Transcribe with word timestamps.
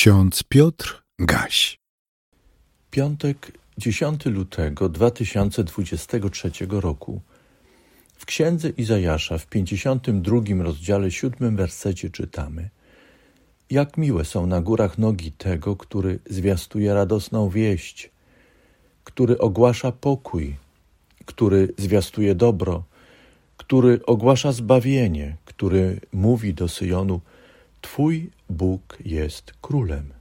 Ksiądz 0.00 0.42
Piotr 0.42 1.02
Gaś. 1.18 1.78
Piątek, 2.90 3.52
10 3.78 4.26
lutego 4.26 4.88
2023 4.88 6.50
roku. 6.70 7.20
W 8.14 8.26
księdze 8.26 8.68
Izajasza 8.68 9.38
w 9.38 9.46
52 9.46 10.40
rozdziale 10.62 11.10
7 11.10 11.56
wersecie 11.56 12.10
czytamy: 12.10 12.70
Jak 13.70 13.96
miłe 13.96 14.24
są 14.24 14.46
na 14.46 14.60
górach 14.60 14.98
nogi 14.98 15.32
tego, 15.32 15.76
który 15.76 16.18
zwiastuje 16.30 16.94
radosną 16.94 17.48
wieść, 17.48 18.10
który 19.04 19.38
ogłasza 19.38 19.92
pokój, 19.92 20.56
który 21.24 21.68
zwiastuje 21.78 22.34
dobro, 22.34 22.84
który 23.56 24.00
ogłasza 24.06 24.52
zbawienie, 24.52 25.36
który 25.44 26.00
mówi 26.12 26.54
do 26.54 26.68
Syjonu: 26.68 27.20
Twój 27.80 28.30
Bóg 28.50 28.98
jest 29.04 29.52
królem. 29.60 30.12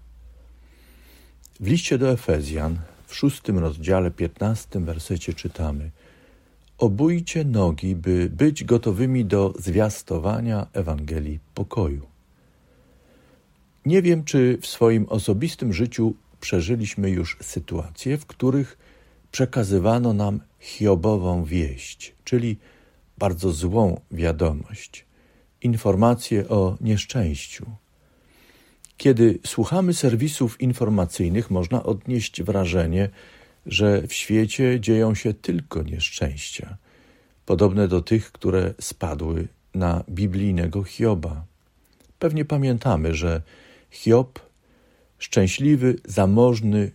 W 1.60 1.68
liście 1.68 1.98
do 1.98 2.12
Efezjan 2.12 2.80
w 3.08 3.16
szóstym 3.16 3.58
rozdziale, 3.58 4.12
piętnastym 4.12 4.86
wersecie 4.86 5.34
czytamy: 5.34 5.92
Obójcie 6.78 7.44
nogi, 7.44 7.96
by 7.96 8.30
być 8.30 8.64
gotowymi 8.64 9.26
do 9.26 9.54
zwiastowania 9.60 10.68
Ewangelii 10.74 11.40
pokoju. 11.54 12.06
Nie 13.86 14.02
wiem, 14.02 14.24
czy 14.24 14.58
w 14.62 14.68
swoim 14.68 15.06
osobistym 15.10 15.74
życiu 15.74 16.14
przeżyliśmy 16.42 17.10
już 17.10 17.38
sytuacje, 17.42 18.18
w 18.18 18.26
których 18.26 18.78
przekazywano 19.32 20.14
nam 20.14 20.40
hiobową 20.60 21.44
wieść, 21.44 22.16
czyli 22.24 22.58
bardzo 23.18 23.52
złą 23.52 24.02
wiadomość 24.12 25.09
informacje 25.62 26.50
o 26.50 26.78
nieszczęściu. 26.82 27.66
Kiedy 28.98 29.40
słuchamy 29.46 29.94
serwisów 29.94 30.62
informacyjnych, 30.62 31.52
można 31.52 31.84
odnieść 31.84 32.44
wrażenie, 32.44 33.10
że 33.66 34.08
w 34.08 34.14
świecie 34.14 34.80
dzieją 34.80 35.16
się 35.16 35.34
tylko 35.34 35.84
nieszczęścia, 35.84 36.78
podobne 37.46 37.88
do 37.88 38.02
tych, 38.02 38.32
które 38.32 38.74
spadły 38.82 39.48
na 39.74 40.04
biblijnego 40.10 40.84
Hioba. 40.84 41.46
Pewnie 42.20 42.46
pamiętamy, 42.46 43.14
że 43.14 43.42
Hiob, 43.92 44.40
szczęśliwy, 45.18 45.96
zamożny 46.06 46.92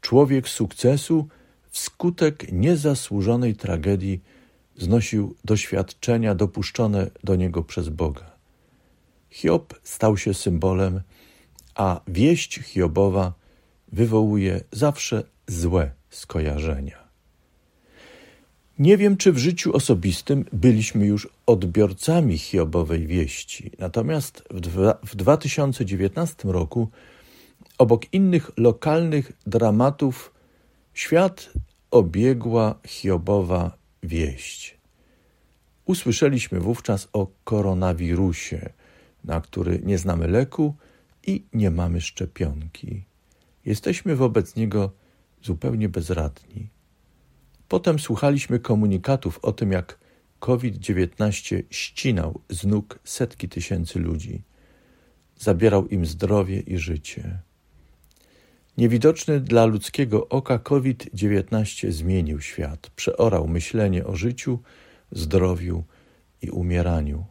człowiek 0.00 0.48
sukcesu, 0.48 1.28
wskutek 1.70 2.52
niezasłużonej 2.52 3.54
tragedii 3.54 4.20
znosił 4.78 5.34
doświadczenia 5.44 6.34
dopuszczone 6.34 7.10
do 7.24 7.36
niego 7.36 7.62
przez 7.62 7.88
Boga. 7.88 8.30
Hiob 9.30 9.74
stał 9.82 10.16
się 10.16 10.34
symbolem, 10.34 11.00
a 11.74 12.00
wieść 12.08 12.60
Hiobowa 12.60 13.32
wywołuje 13.92 14.60
zawsze 14.72 15.22
złe 15.46 15.90
skojarzenia. 16.10 17.06
Nie 18.78 18.96
wiem, 18.96 19.16
czy 19.16 19.32
w 19.32 19.38
życiu 19.38 19.76
osobistym 19.76 20.44
byliśmy 20.52 21.06
już 21.06 21.28
odbiorcami 21.46 22.38
Hiobowej 22.38 23.06
wieści, 23.06 23.70
natomiast 23.78 24.44
w, 24.50 24.60
dwa, 24.60 24.98
w 25.04 25.16
2019 25.16 26.34
roku, 26.44 26.88
obok 27.78 28.12
innych 28.12 28.50
lokalnych 28.56 29.32
dramatów, 29.46 30.34
świat 30.94 31.50
obiegła 31.90 32.74
Hiobowa 32.86 33.78
wieść. 34.06 34.78
Usłyszeliśmy 35.84 36.60
wówczas 36.60 37.08
o 37.12 37.26
koronawirusie, 37.44 38.72
na 39.24 39.40
który 39.40 39.80
nie 39.84 39.98
znamy 39.98 40.28
leku 40.28 40.74
i 41.26 41.44
nie 41.52 41.70
mamy 41.70 42.00
szczepionki. 42.00 43.04
Jesteśmy 43.64 44.16
wobec 44.16 44.56
niego 44.56 44.92
zupełnie 45.42 45.88
bezradni. 45.88 46.68
Potem 47.68 47.98
słuchaliśmy 47.98 48.58
komunikatów 48.58 49.38
o 49.42 49.52
tym, 49.52 49.72
jak 49.72 49.98
COVID-19 50.40 51.62
ścinał 51.70 52.40
z 52.50 52.64
nóg 52.64 52.98
setki 53.04 53.48
tysięcy 53.48 53.98
ludzi, 53.98 54.42
zabierał 55.36 55.88
im 55.88 56.06
zdrowie 56.06 56.60
i 56.60 56.78
życie. 56.78 57.38
Niewidoczny 58.76 59.40
dla 59.40 59.66
ludzkiego 59.66 60.28
oka 60.28 60.58
COVID-19 60.58 61.90
zmienił 61.90 62.40
świat, 62.40 62.90
przeorał 62.96 63.48
myślenie 63.48 64.06
o 64.06 64.16
życiu, 64.16 64.58
zdrowiu 65.12 65.84
i 66.42 66.50
umieraniu. 66.50 67.24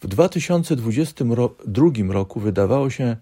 W 0.00 0.06
2022 0.06 1.90
roku 2.08 2.40
wydawało 2.40 2.90
się, 2.90 3.16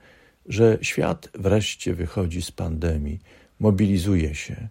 że 0.46 0.78
świat 0.82 1.28
wreszcie 1.34 1.94
wychodzi 1.94 2.42
z 2.42 2.50
pandemii, 2.50 3.20
mobilizuje 3.60 4.34
się. 4.34 4.68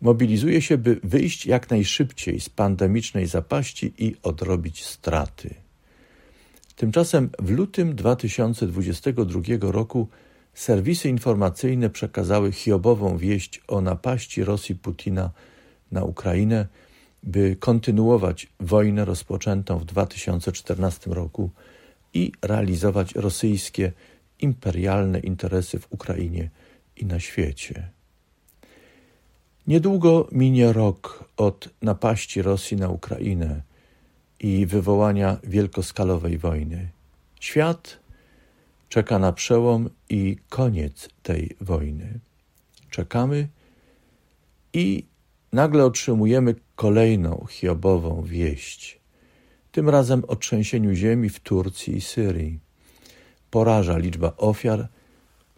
Mobilizuje 0.00 0.62
się, 0.62 0.78
by 0.78 1.00
wyjść 1.04 1.46
jak 1.46 1.70
najszybciej 1.70 2.40
z 2.40 2.48
pandemicznej 2.48 3.26
zapaści 3.26 3.94
i 3.98 4.16
odrobić 4.22 4.84
straty. 4.84 5.54
Tymczasem 6.76 7.30
w 7.38 7.50
lutym 7.50 7.96
2022 7.96 9.40
roku 9.60 10.08
serwisy 10.58 11.08
informacyjne 11.08 11.90
przekazały 11.90 12.52
Hiobową 12.52 13.16
wieść 13.16 13.62
o 13.68 13.80
napaści 13.80 14.44
Rosji 14.44 14.74
Putina 14.74 15.30
na 15.92 16.04
Ukrainę, 16.04 16.66
by 17.22 17.56
kontynuować 17.56 18.46
wojnę 18.60 19.04
rozpoczętą 19.04 19.78
w 19.78 19.84
2014 19.84 21.10
roku 21.10 21.50
i 22.14 22.32
realizować 22.42 23.14
rosyjskie 23.14 23.92
imperialne 24.40 25.18
interesy 25.18 25.78
w 25.78 25.92
Ukrainie 25.92 26.50
i 26.96 27.06
na 27.06 27.20
świecie. 27.20 27.88
Niedługo 29.66 30.28
minie 30.32 30.72
rok 30.72 31.24
od 31.36 31.68
napaści 31.82 32.42
Rosji 32.42 32.76
na 32.76 32.88
Ukrainę 32.88 33.62
i 34.40 34.66
wywołania 34.66 35.36
wielkoskalowej 35.44 36.38
wojny. 36.38 36.88
Świat 37.40 38.07
czeka 38.88 39.18
na 39.18 39.32
przełom 39.32 39.90
i 40.08 40.36
koniec 40.48 41.08
tej 41.22 41.56
wojny. 41.60 42.20
Czekamy 42.90 43.48
i 44.72 45.06
nagle 45.52 45.84
otrzymujemy 45.84 46.54
kolejną 46.76 47.46
hiobową 47.50 48.22
wieść. 48.22 49.00
Tym 49.72 49.88
razem 49.88 50.24
o 50.28 50.36
trzęsieniu 50.36 50.94
ziemi 50.94 51.28
w 51.28 51.40
Turcji 51.40 51.96
i 51.96 52.00
Syrii. 52.00 52.60
Poraża 53.50 53.98
liczba 53.98 54.32
ofiar, 54.36 54.88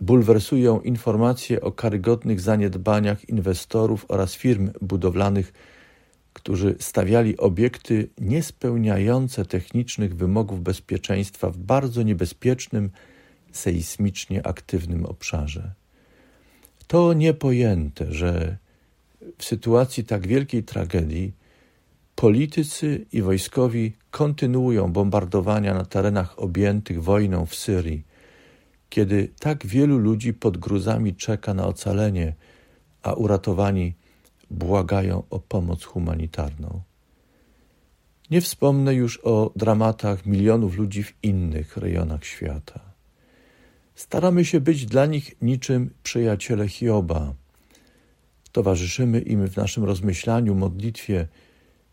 bulwersują 0.00 0.80
informacje 0.80 1.60
o 1.60 1.72
karygodnych 1.72 2.40
zaniedbaniach 2.40 3.28
inwestorów 3.28 4.04
oraz 4.08 4.34
firm 4.34 4.70
budowlanych, 4.80 5.52
którzy 6.32 6.76
stawiali 6.78 7.36
obiekty 7.36 8.08
niespełniające 8.18 9.44
technicznych 9.44 10.16
wymogów 10.16 10.60
bezpieczeństwa 10.60 11.50
w 11.50 11.58
bardzo 11.58 12.02
niebezpiecznym, 12.02 12.90
sejsmicznie 13.52 14.46
aktywnym 14.46 15.06
obszarze. 15.06 15.74
To 16.86 17.12
niepojęte, 17.12 18.12
że 18.12 18.56
w 19.38 19.44
sytuacji 19.44 20.04
tak 20.04 20.26
wielkiej 20.26 20.64
tragedii 20.64 21.32
politycy 22.14 23.06
i 23.12 23.22
wojskowi 23.22 23.92
kontynuują 24.10 24.92
bombardowania 24.92 25.74
na 25.74 25.84
terenach 25.84 26.38
objętych 26.38 27.02
wojną 27.02 27.46
w 27.46 27.54
Syrii, 27.54 28.04
kiedy 28.88 29.28
tak 29.40 29.66
wielu 29.66 29.98
ludzi 29.98 30.34
pod 30.34 30.58
gruzami 30.58 31.14
czeka 31.14 31.54
na 31.54 31.66
ocalenie, 31.66 32.34
a 33.02 33.12
uratowani 33.12 33.94
błagają 34.50 35.22
o 35.30 35.38
pomoc 35.38 35.84
humanitarną. 35.84 36.80
Nie 38.30 38.40
wspomnę 38.40 38.94
już 38.94 39.20
o 39.24 39.52
dramatach 39.56 40.26
milionów 40.26 40.76
ludzi 40.76 41.02
w 41.02 41.14
innych 41.22 41.76
rejonach 41.76 42.24
świata. 42.24 42.89
Staramy 44.00 44.44
się 44.44 44.60
być 44.60 44.86
dla 44.86 45.06
nich 45.06 45.42
niczym 45.42 45.90
przyjaciele 46.02 46.68
Hioba. 46.68 47.34
Towarzyszymy 48.52 49.20
im 49.20 49.48
w 49.48 49.56
naszym 49.56 49.84
rozmyślaniu, 49.84 50.54
modlitwie 50.54 51.28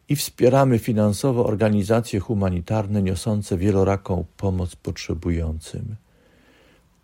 i 0.09 0.15
wspieramy 0.15 0.79
finansowo 0.79 1.45
organizacje 1.45 2.19
humanitarne 2.19 3.01
niosące 3.01 3.57
wieloraką 3.57 4.25
pomoc 4.37 4.75
potrzebującym. 4.75 5.95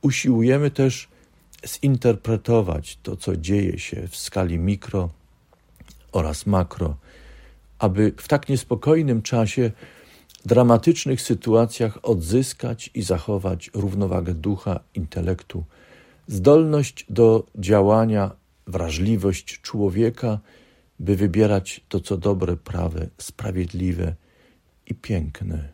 Usiłujemy 0.02 0.72
też 0.72 1.08
zinterpretować 1.68 3.00
to, 3.04 3.16
co 3.16 3.38
dzieje 3.38 3.80
się 3.80 4.08
w 4.08 4.16
skali 4.16 4.60
mikro 4.60 5.10
oraz 6.12 6.46
makro, 6.46 6.96
aby 7.80 8.14
w 8.18 8.28
tak 8.28 8.50
niespokojnym 8.50 9.22
czasie 9.22 9.72
dramatycznych 10.46 11.22
sytuacjach 11.22 12.00
odzyskać 12.04 12.90
i 12.94 13.02
zachować 13.02 13.72
równowagę 13.74 14.34
ducha, 14.34 14.80
intelektu, 14.96 15.64
zdolność 16.28 17.06
do 17.10 17.46
działania, 17.56 18.32
wrażliwość 18.68 19.62
człowieka, 19.62 20.40
by 21.00 21.16
wybierać 21.16 21.82
to, 21.90 22.00
co 22.00 22.18
dobre, 22.18 22.58
prawe, 22.58 23.08
sprawiedliwe 23.18 24.16
i 24.88 24.96
piękne. 24.96 25.70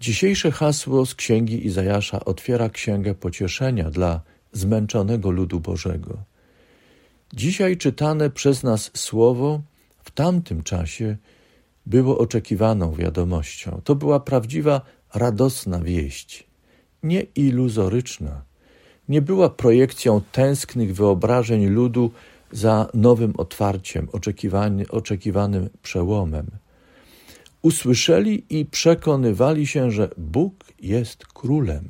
Dzisiejsze 0.00 0.50
hasło 0.50 1.06
z 1.06 1.14
księgi 1.14 1.66
Izajasza 1.66 2.24
otwiera 2.24 2.68
księgę 2.68 3.14
pocieszenia 3.14 3.90
dla 3.90 4.20
zmęczonego 4.52 5.30
ludu 5.30 5.60
Bożego. 5.60 6.18
Dzisiaj 7.32 7.76
czytane 7.76 8.30
przez 8.30 8.62
nas 8.62 8.90
słowo 8.94 9.60
w 10.04 10.10
tamtym 10.10 10.62
czasie 10.62 11.16
było 11.88 12.18
oczekiwaną 12.18 12.92
wiadomością. 12.92 13.80
To 13.84 13.94
była 13.94 14.20
prawdziwa, 14.20 14.80
radosna 15.14 15.80
wieść, 15.80 16.46
nie 17.02 17.20
iluzoryczna. 17.20 18.42
Nie 19.08 19.22
była 19.22 19.50
projekcją 19.50 20.20
tęsknych 20.32 20.94
wyobrażeń 20.94 21.66
ludu 21.66 22.10
za 22.52 22.88
nowym 22.94 23.34
otwarciem, 23.36 24.08
oczekiwany, 24.12 24.88
oczekiwanym 24.88 25.70
przełomem. 25.82 26.46
Usłyszeli 27.62 28.44
i 28.50 28.66
przekonywali 28.66 29.66
się, 29.66 29.90
że 29.90 30.10
Bóg 30.18 30.64
jest 30.80 31.26
królem, 31.26 31.88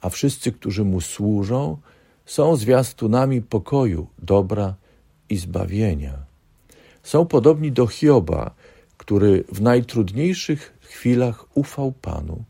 a 0.00 0.08
wszyscy, 0.08 0.52
którzy 0.52 0.84
mu 0.84 1.00
służą, 1.00 1.76
są 2.26 2.56
zwiastunami 2.56 3.42
pokoju, 3.42 4.06
dobra 4.18 4.74
i 5.28 5.36
zbawienia. 5.36 6.18
Są 7.02 7.26
podobni 7.26 7.72
do 7.72 7.86
Hioba, 7.86 8.54
który 9.00 9.44
w 9.52 9.60
najtrudniejszych 9.60 10.78
chwilach 10.80 11.56
ufał 11.56 11.92
Panu, 11.92 12.44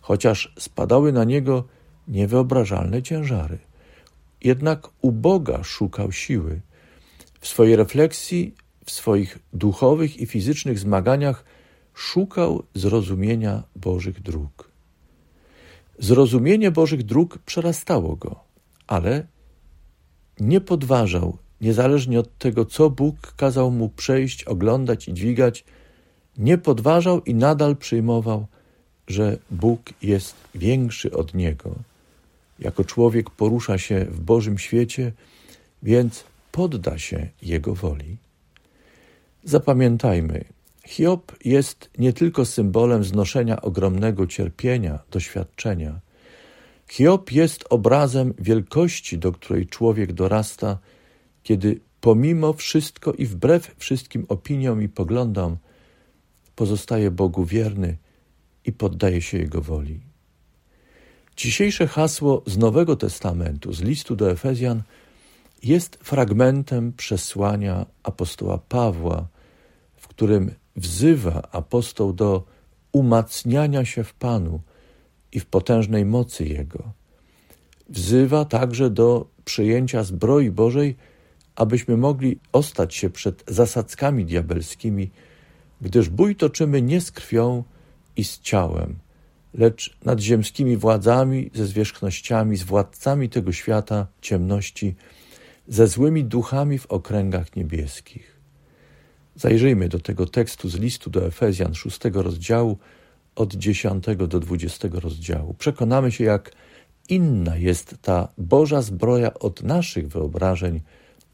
chociaż 0.00 0.54
spadały 0.58 1.12
na 1.12 1.24
niego 1.24 1.64
niewyobrażalne 2.08 3.02
ciężary. 3.02 3.58
Jednak 4.40 4.88
u 5.00 5.12
Boga 5.12 5.64
szukał 5.64 6.12
siły. 6.12 6.60
W 7.40 7.48
swojej 7.48 7.76
refleksji, 7.76 8.54
w 8.84 8.90
swoich 8.90 9.38
duchowych 9.52 10.20
i 10.20 10.26
fizycznych 10.26 10.78
zmaganiach 10.78 11.44
szukał 11.94 12.62
zrozumienia 12.74 13.62
Bożych 13.76 14.22
dróg. 14.22 14.70
Zrozumienie 15.98 16.70
Bożych 16.70 17.02
dróg 17.02 17.38
przerastało 17.38 18.16
go, 18.16 18.40
ale 18.86 19.26
nie 20.40 20.60
podważał, 20.60 21.38
niezależnie 21.60 22.20
od 22.20 22.38
tego, 22.38 22.64
co 22.64 22.90
Bóg 22.90 23.16
kazał 23.36 23.70
mu 23.70 23.88
przejść, 23.88 24.44
oglądać 24.44 25.08
i 25.08 25.14
dźwigać, 25.14 25.64
nie 26.38 26.58
podważał 26.58 27.22
i 27.22 27.34
nadal 27.34 27.76
przyjmował, 27.76 28.46
że 29.08 29.38
Bóg 29.50 29.80
jest 30.02 30.34
większy 30.54 31.12
od 31.12 31.34
niego. 31.34 31.74
Jako 32.58 32.84
człowiek 32.84 33.30
porusza 33.30 33.78
się 33.78 34.04
w 34.04 34.20
Bożym 34.20 34.58
świecie, 34.58 35.12
więc 35.82 36.24
podda 36.52 36.98
się 36.98 37.28
Jego 37.42 37.74
woli. 37.74 38.16
Zapamiętajmy, 39.44 40.44
Hiob 40.86 41.32
jest 41.44 41.90
nie 41.98 42.12
tylko 42.12 42.44
symbolem 42.44 43.04
znoszenia 43.04 43.60
ogromnego 43.60 44.26
cierpienia, 44.26 44.98
doświadczenia. 45.10 46.00
Hiob 46.88 47.32
jest 47.32 47.64
obrazem 47.70 48.34
wielkości, 48.38 49.18
do 49.18 49.32
której 49.32 49.66
człowiek 49.66 50.12
dorasta, 50.12 50.78
kiedy 51.42 51.80
pomimo 52.00 52.52
wszystko 52.52 53.12
i 53.12 53.26
wbrew 53.26 53.74
wszystkim 53.78 54.26
opiniom 54.28 54.82
i 54.82 54.88
poglądom 54.88 55.56
pozostaje 56.56 57.10
Bogu 57.10 57.44
wierny 57.44 57.96
i 58.64 58.72
poddaje 58.72 59.22
się 59.22 59.38
Jego 59.38 59.60
woli. 59.60 60.00
Dzisiejsze 61.36 61.86
hasło 61.86 62.42
z 62.46 62.58
Nowego 62.58 62.96
Testamentu, 62.96 63.72
z 63.72 63.80
listu 63.80 64.16
do 64.16 64.30
Efezjan, 64.30 64.82
jest 65.62 65.98
fragmentem 66.02 66.92
przesłania 66.92 67.86
apostoła 68.02 68.58
Pawła, 68.68 69.28
w 69.96 70.08
którym 70.08 70.54
wzywa 70.76 71.42
apostoł 71.52 72.12
do 72.12 72.44
umacniania 72.92 73.84
się 73.84 74.04
w 74.04 74.14
Panu 74.14 74.60
i 75.32 75.40
w 75.40 75.46
potężnej 75.46 76.04
mocy 76.04 76.44
Jego. 76.44 76.92
Wzywa 77.88 78.44
także 78.44 78.90
do 78.90 79.26
przyjęcia 79.44 80.02
zbroi 80.02 80.50
Bożej, 80.50 80.96
abyśmy 81.56 81.96
mogli 81.96 82.38
ostać 82.52 82.94
się 82.94 83.10
przed 83.10 83.44
zasadzkami 83.48 84.24
diabelskimi, 84.24 85.10
gdyż 85.80 86.08
bój 86.08 86.36
toczymy 86.36 86.82
nie 86.82 87.00
z 87.00 87.10
krwią 87.10 87.64
i 88.16 88.24
z 88.24 88.40
ciałem, 88.40 88.96
lecz 89.54 89.96
nad 90.04 90.20
ziemskimi 90.20 90.76
władzami, 90.76 91.50
ze 91.54 91.66
zwierzchnościami, 91.66 92.56
z 92.56 92.62
władcami 92.62 93.28
tego 93.28 93.52
świata 93.52 94.06
ciemności, 94.20 94.94
ze 95.68 95.86
złymi 95.86 96.24
duchami 96.24 96.78
w 96.78 96.86
okręgach 96.86 97.56
niebieskich. 97.56 98.34
Zajrzyjmy 99.36 99.88
do 99.88 100.00
tego 100.00 100.26
tekstu 100.26 100.68
z 100.68 100.74
listu 100.74 101.10
do 101.10 101.26
Efezjan, 101.26 101.74
szóstego 101.74 102.22
rozdziału, 102.22 102.78
od 103.36 103.54
dziesiątego 103.54 104.26
do 104.26 104.40
dwudziestego 104.40 105.00
rozdziału. 105.00 105.54
Przekonamy 105.54 106.12
się, 106.12 106.24
jak 106.24 106.52
inna 107.08 107.56
jest 107.56 107.96
ta 108.02 108.28
Boża 108.38 108.82
zbroja 108.82 109.34
od 109.34 109.62
naszych 109.62 110.08
wyobrażeń 110.08 110.80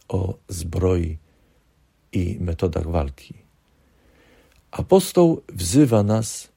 o 0.09 0.39
zbroi 0.49 1.19
i 2.13 2.39
metodach 2.41 2.87
walki. 2.91 3.35
Apostoł 4.71 5.43
wzywa 5.49 6.03
nas, 6.03 6.49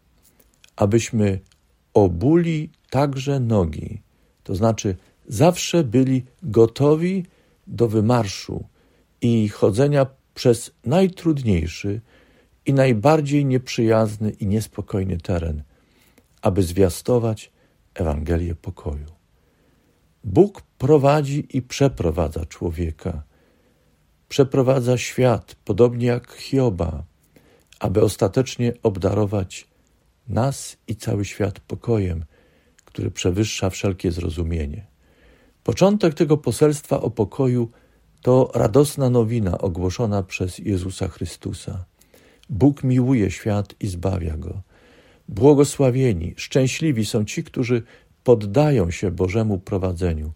abyśmy 0.75 1.39
obuli 1.94 2.69
także 2.89 3.39
nogi, 3.39 4.01
to 4.44 4.56
znaczy 4.56 4.95
zawsze 5.27 5.83
byli 5.83 6.25
gotowi 6.44 7.25
do 7.68 7.88
wymarszu 7.88 8.65
i 9.21 9.50
chodzenia 9.50 10.06
przez 10.33 10.71
najtrudniejszy 10.86 12.01
i 12.65 12.74
najbardziej 12.74 13.45
nieprzyjazny 13.45 14.31
i 14.31 14.48
niespokojny 14.48 15.18
teren, 15.18 15.63
aby 16.42 16.63
zwiastować 16.63 17.51
Ewangelię 17.94 18.56
pokoju. 18.56 19.06
Bóg 20.24 20.62
prowadzi 20.77 21.48
i 21.57 21.62
przeprowadza 21.62 22.45
człowieka. 22.45 23.24
Przeprowadza 24.30 24.98
świat, 24.98 25.56
podobnie 25.65 26.07
jak 26.07 26.31
Hioba, 26.31 27.04
aby 27.83 28.01
ostatecznie 28.01 28.74
obdarować 28.83 29.68
nas 30.27 30.77
i 30.88 30.95
cały 30.95 31.25
świat 31.25 31.59
pokojem, 31.59 32.25
który 32.85 33.12
przewyższa 33.12 33.69
wszelkie 33.69 34.12
zrozumienie. 34.12 34.85
Początek 35.63 36.13
tego 36.13 36.38
poselstwa 36.38 37.01
o 37.01 37.09
pokoju 37.09 37.69
to 38.21 38.51
radosna 38.56 39.09
nowina 39.09 39.57
ogłoszona 39.57 40.24
przez 40.24 40.57
Jezusa 40.59 41.07
Chrystusa. 41.07 41.85
Bóg 42.50 42.83
miłuje 42.83 43.31
świat 43.31 43.75
i 43.80 43.88
zbawia 43.88 44.38
go. 44.38 44.62
Błogosławieni, 45.29 46.33
szczęśliwi 46.38 47.06
są 47.06 47.25
ci, 47.25 47.44
którzy 47.44 47.83
poddają 48.24 48.91
się 48.91 49.12
Bożemu 49.12 49.59
prowadzeniu, 49.59 50.31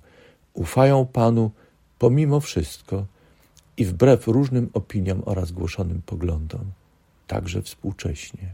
ufają 0.53 1.05
Panu 1.05 1.51
pomimo 2.00 2.39
wszystko 2.39 3.05
i 3.77 3.86
wbrew 3.86 4.27
różnym 4.27 4.69
opiniom 4.74 5.22
oraz 5.25 5.51
głoszonym 5.51 6.01
poglądom, 6.05 6.62
także 7.27 7.62
współcześnie. 7.62 8.53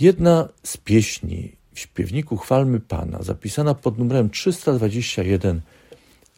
Jedna 0.00 0.48
z 0.62 0.76
pieśni 0.76 1.52
w 1.74 1.78
śpiewniku 1.78 2.36
Chwalmy 2.36 2.80
Pana, 2.80 3.22
zapisana 3.22 3.74
pod 3.74 3.98
numerem 3.98 4.30
321, 4.30 5.60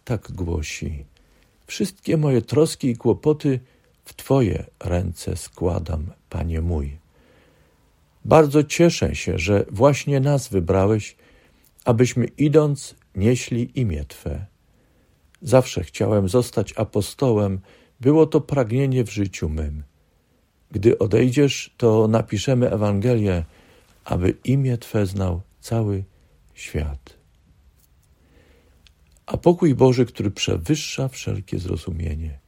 tak 0.05 0.33
głosi: 0.33 1.05
Wszystkie 1.67 2.17
moje 2.17 2.43
troski 2.43 2.89
i 2.91 2.97
kłopoty 2.97 3.61
w 4.05 4.15
Twoje 4.15 4.65
ręce 4.81 5.37
składam, 5.37 6.07
Panie 6.31 6.61
mój. 6.61 6.99
Bardzo 8.25 8.65
cieszę 8.65 9.15
się, 9.15 9.39
że 9.39 9.65
właśnie 9.71 10.21
nas 10.21 10.49
wybrałeś, 10.49 11.17
abyśmy 11.85 12.25
idąc 12.27 12.95
nieśli 13.15 13.81
imię 13.81 14.05
Twe. 14.05 14.47
Zawsze 15.43 15.85
chciałem 15.85 16.29
zostać 16.29 16.75
apostołem, 16.77 17.61
było 18.01 18.27
to 18.27 18.41
pragnienie 18.41 19.05
w 19.05 19.11
życiu 19.11 19.49
mym. 19.49 19.83
Gdy 20.71 20.99
odejdziesz, 20.99 21.75
to 21.77 22.09
napiszemy 22.09 22.71
Ewangelię, 22.71 23.45
aby 24.05 24.35
imię 24.45 24.79
Twe 24.79 25.07
znał 25.07 25.41
cały 25.61 26.05
świat. 26.55 27.17
A 29.27 29.37
pokój 29.37 29.75
Boży, 29.75 30.07
który 30.07 30.31
przewyższa 30.31 31.09
wszelkie 31.09 31.59
zrozumienie, 31.59 32.39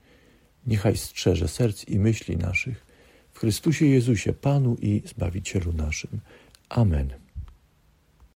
niechaj 0.66 0.96
strzeże 0.96 1.48
serc 1.48 1.88
i 1.88 1.98
myśli 1.98 2.36
naszych 2.36 2.86
w 3.32 3.38
Chrystusie 3.38 3.86
Jezusie, 3.86 4.32
Panu 4.32 4.76
i 4.80 5.02
Zbawicielu 5.06 5.72
naszym. 5.72 6.20
Amen. 6.68 7.21